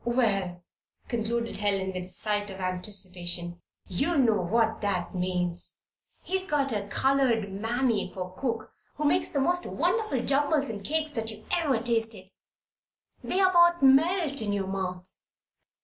[0.03, 0.63] Well,"
[1.09, 5.77] concluded Helen, with a sigh of anticipation, "you'll soon know what that means.
[6.23, 11.11] He's got a colored Mammy for cook who makes the most wonderful jumbles and cakes
[11.11, 12.31] that you ever tasted
[13.23, 15.15] they about melt in pour mouth!"